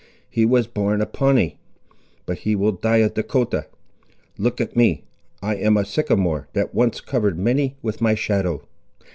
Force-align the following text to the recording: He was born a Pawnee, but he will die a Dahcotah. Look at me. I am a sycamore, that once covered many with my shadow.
He 0.31 0.47
was 0.47 0.65
born 0.65 0.99
a 0.99 1.05
Pawnee, 1.05 1.59
but 2.25 2.39
he 2.39 2.55
will 2.55 2.71
die 2.71 2.97
a 2.97 3.09
Dahcotah. 3.11 3.67
Look 4.39 4.59
at 4.59 4.75
me. 4.75 5.03
I 5.43 5.55
am 5.57 5.77
a 5.77 5.85
sycamore, 5.85 6.47
that 6.53 6.73
once 6.73 7.01
covered 7.01 7.37
many 7.37 7.75
with 7.83 8.01
my 8.01 8.15
shadow. 8.15 8.63